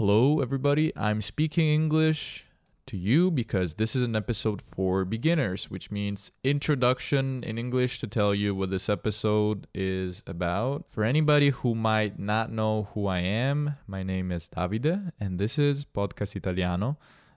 [0.00, 0.96] Hello, everybody.
[0.96, 2.46] I'm speaking English
[2.86, 8.06] to you because this is an episode for beginners, which means introduction in English to
[8.06, 10.86] tell you what this episode is about.
[10.88, 15.58] For anybody who might not know who I am, my name is Davide, and this
[15.58, 16.96] is Podcast Italiano.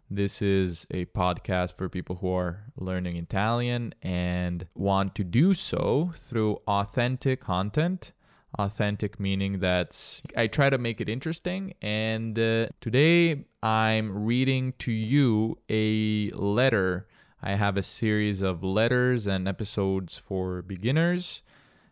[0.09, 6.13] This is a podcast for people who are learning Italian and want to do so
[6.15, 8.13] through authentic content.
[8.59, 11.73] Authentic meaning that I try to make it interesting.
[11.81, 17.07] And uh, today I'm reading to you a letter.
[17.41, 21.41] I have a series of letters and episodes for beginners.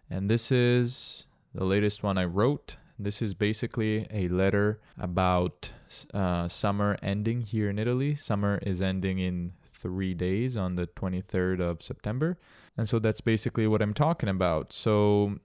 [0.10, 2.78] And this is the latest one I wrote.
[3.00, 5.72] This is basically a letter about
[6.14, 8.16] uh, summer ending here in Italy.
[8.16, 12.38] Summer is ending in three days on the 23rd of September.
[12.78, 14.72] And so that's basically what I'm talking about.
[14.72, 15.40] So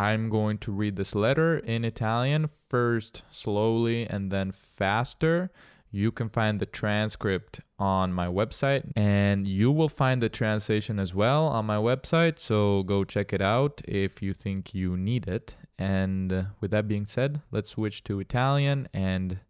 [0.00, 5.50] I'm going to read this letter in Italian first slowly and then faster.
[5.90, 11.14] You can find the transcript on my website and you will find the translation as
[11.14, 12.38] well on my website.
[12.38, 15.56] So go check it out if you think you need it.
[15.78, 19.40] And uh, with that being said, let's switch to Italian and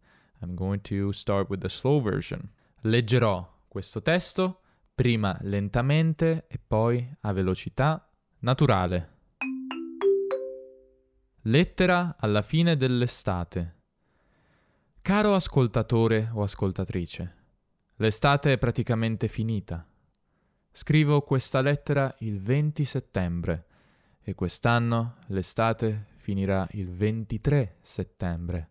[0.41, 2.49] I'm going to start with the slow version.
[2.83, 4.57] Leggerò questo testo
[4.93, 8.05] prima lentamente e poi a velocità
[8.39, 9.20] naturale.
[11.45, 13.77] Lettera alla fine dell'estate.
[15.01, 17.35] Caro ascoltatore o ascoltatrice,
[17.95, 19.83] l'estate è praticamente finita.
[20.71, 23.65] Scrivo questa lettera il 20 settembre
[24.21, 28.69] e quest'anno l'estate finirà il 23 settembre.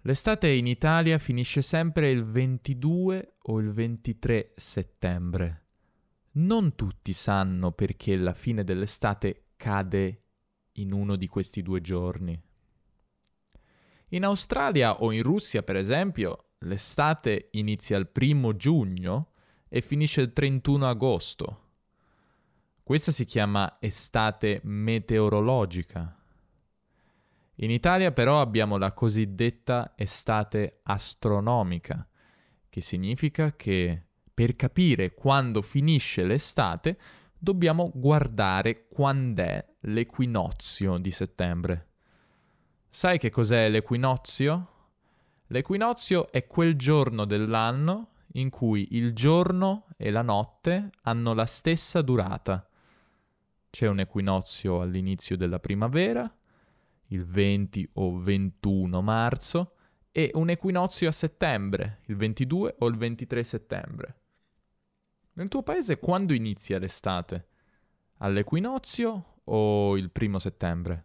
[0.00, 5.66] L'estate in Italia finisce sempre il 22 o il 23 settembre.
[6.32, 10.22] Non tutti sanno perché la fine dell'estate cade
[10.80, 12.40] in uno di questi due giorni.
[14.08, 19.30] In Australia o in Russia, per esempio, l'estate inizia il primo giugno
[19.68, 21.62] e finisce il 31 agosto.
[22.82, 26.18] Questa si chiama estate meteorologica.
[27.56, 32.08] In Italia però abbiamo la cosiddetta estate astronomica,
[32.70, 36.98] che significa che per capire quando finisce l'estate
[37.36, 41.86] dobbiamo guardare quando è l'equinozio di settembre.
[42.88, 44.72] Sai che cos'è l'equinozio?
[45.48, 52.02] L'equinozio è quel giorno dell'anno in cui il giorno e la notte hanno la stessa
[52.02, 52.68] durata.
[53.70, 56.30] C'è un equinozio all'inizio della primavera,
[57.08, 59.74] il 20 o 21 marzo,
[60.10, 64.20] e un equinozio a settembre, il 22 o il 23 settembre.
[65.34, 67.48] Nel tuo paese quando inizia l'estate?
[68.18, 71.04] All'equinozio o il primo settembre?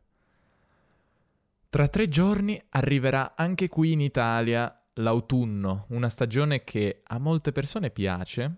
[1.69, 7.89] Tra tre giorni arriverà anche qui in Italia l'autunno, una stagione che a molte persone
[7.89, 8.57] piace,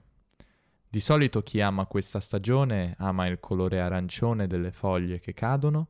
[0.89, 5.89] di solito chi ama questa stagione ama il colore arancione delle foglie che cadono,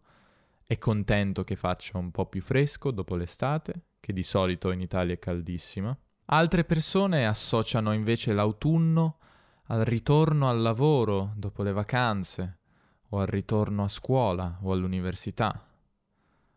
[0.66, 5.14] è contento che faccia un po' più fresco dopo l'estate, che di solito in Italia
[5.14, 5.96] è caldissima.
[6.26, 9.18] Altre persone associano invece l'autunno
[9.68, 12.58] al ritorno al lavoro dopo le vacanze,
[13.16, 15.68] o al ritorno a scuola o all'università.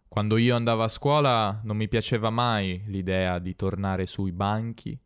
[0.07, 4.99] Quando io andavo a scuola non mi piaceva mai l'idea di tornare sui banchi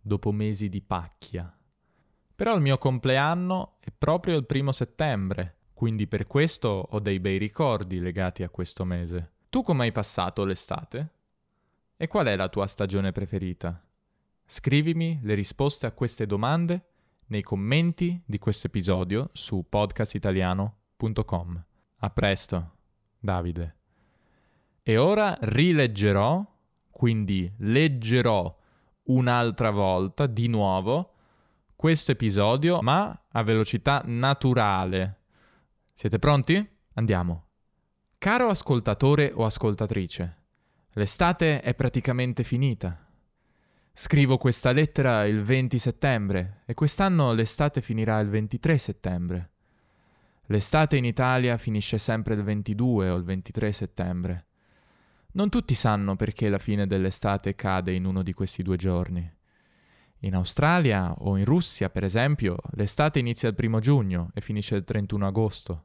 [0.00, 1.56] dopo mesi di pacchia
[2.36, 7.38] però il mio compleanno è proprio il primo settembre, quindi per questo ho dei bei
[7.38, 9.32] ricordi legati a questo mese.
[9.48, 11.12] Tu come hai passato l'estate?
[11.96, 13.82] E qual è la tua stagione preferita?
[14.44, 16.88] Scrivimi le risposte a queste domande
[17.28, 19.64] nei commenti di questo episodio su
[20.96, 21.64] podcastitaliano.com.
[21.98, 22.72] A presto,
[23.18, 23.76] Davide.
[24.82, 26.44] E ora rileggerò,
[26.90, 28.54] quindi leggerò
[29.04, 31.12] un'altra volta, di nuovo,
[31.74, 35.20] questo episodio, ma a velocità naturale.
[35.92, 36.66] Siete pronti?
[36.94, 37.44] Andiamo.
[38.18, 40.36] Caro ascoltatore o ascoltatrice,
[40.92, 43.04] l'estate è praticamente finita.
[43.92, 49.50] Scrivo questa lettera il 20 settembre e quest'anno l'estate finirà il 23 settembre.
[50.48, 54.46] L'estate in Italia finisce sempre il 22 o il 23 settembre.
[55.32, 59.28] Non tutti sanno perché la fine dell'estate cade in uno di questi due giorni.
[60.20, 64.84] In Australia o in Russia, per esempio, l'estate inizia il primo giugno e finisce il
[64.84, 65.84] 31 agosto.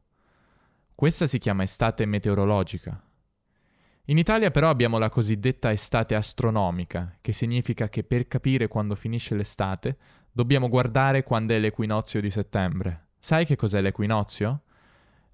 [0.94, 3.04] Questa si chiama estate meteorologica.
[4.06, 9.34] In Italia però abbiamo la cosiddetta estate astronomica, che significa che per capire quando finisce
[9.36, 9.98] l'estate
[10.32, 13.08] dobbiamo guardare quando è l'equinozio di settembre.
[13.24, 14.62] Sai che cos'è l'equinozio?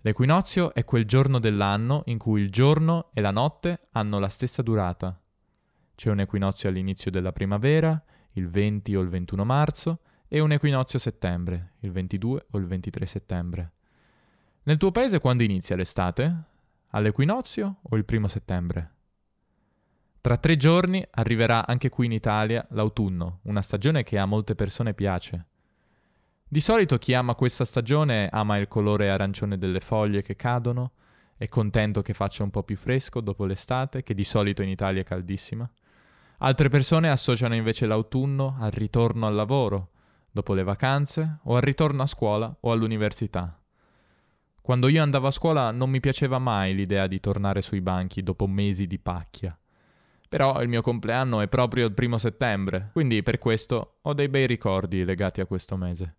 [0.01, 4.61] L'equinozio è quel giorno dell'anno in cui il giorno e la notte hanno la stessa
[4.61, 5.17] durata.
[5.95, 8.03] C'è un equinozio all'inizio della primavera,
[8.33, 12.65] il 20 o il 21 marzo, e un equinozio a settembre, il 22 o il
[12.65, 13.71] 23 settembre.
[14.63, 16.43] Nel tuo paese quando inizia l'estate?
[16.89, 18.95] All'equinozio o il primo settembre?
[20.19, 24.93] Tra tre giorni arriverà anche qui in Italia l'autunno, una stagione che a molte persone
[24.93, 25.45] piace.
[26.49, 30.93] Di solito chi ama questa stagione ama il colore arancione delle foglie che cadono,
[31.35, 35.01] è contento che faccia un po' più fresco dopo l'estate, che di solito in Italia
[35.01, 35.69] è caldissima.
[36.37, 39.89] Altre persone associano invece l'autunno al ritorno al lavoro,
[40.31, 43.59] dopo le vacanze, o al ritorno a scuola o all'università.
[44.61, 48.47] Quando io andavo a scuola non mi piaceva mai l'idea di tornare sui banchi dopo
[48.47, 49.57] mesi di pacchia.
[50.29, 54.47] Però il mio compleanno è proprio il primo settembre, quindi per questo ho dei bei
[54.47, 56.15] ricordi legati a questo mese.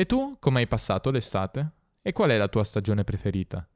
[0.00, 1.72] E tu come hai passato l'estate?
[2.00, 3.68] E qual è la tua stagione preferita?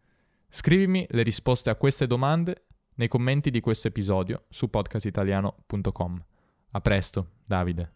[0.48, 6.24] Scrivimi le risposte a queste domande nei commenti di questo episodio su podcastitaliano.com.
[6.70, 7.92] A presto, Davide.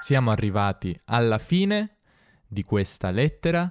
[0.00, 1.98] Siamo arrivati alla fine
[2.46, 3.70] di questa lettera.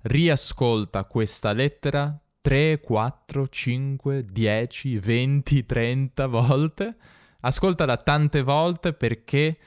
[0.00, 6.96] Riascolta questa lettera 3, 4, 5, 10, 20, 30 volte.
[7.40, 9.58] Ascoltala tante volte perché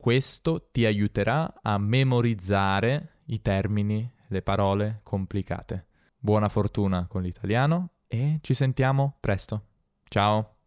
[0.00, 5.86] questo ti aiuterà a memorizzare i termini, le parole complicate.
[6.18, 9.66] Buona fortuna con l'italiano e ci sentiamo presto.
[10.08, 10.59] Ciao!